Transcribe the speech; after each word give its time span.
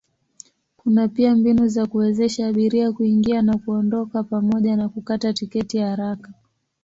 Kuna 0.77 1.07
pia 1.07 1.35
mbinu 1.35 1.67
za 1.67 1.87
kuwezesha 1.87 2.47
abiria 2.47 2.91
kuingia 2.91 3.41
na 3.41 3.57
kuondoka 3.57 4.23
pamoja 4.23 4.75
na 4.75 4.89
kukata 4.89 5.33
tiketi 5.33 5.77
haraka. 5.79 6.33